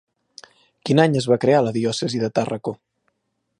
Quin 0.89 1.01
any 1.03 1.17
es 1.19 1.27
va 1.33 1.37
crear 1.45 1.61
la 1.67 1.75
diòcesi 1.77 2.25
de 2.25 2.33
Tàrraco? 2.39 2.77